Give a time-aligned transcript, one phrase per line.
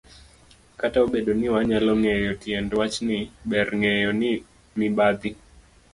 [0.79, 3.19] Kata obedo ni wanyalo ng'eyo tiend wachni,
[3.49, 4.31] ber ng'eyo ni
[4.77, 5.29] mibadhi